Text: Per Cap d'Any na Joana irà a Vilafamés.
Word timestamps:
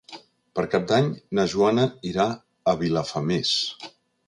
Per 0.59 0.63
Cap 0.71 0.87
d'Any 0.91 1.09
na 1.41 1.45
Joana 1.51 1.85
irà 2.13 2.27
a 2.73 2.77
Vilafamés. 2.83 3.55